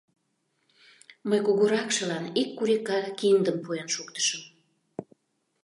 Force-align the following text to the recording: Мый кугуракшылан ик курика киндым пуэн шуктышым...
Мый 1.29 1.39
кугуракшылан 1.45 2.25
ик 2.41 2.49
курика 2.57 2.99
киндым 3.19 3.57
пуэн 3.63 3.87
шуктышым... 3.95 4.41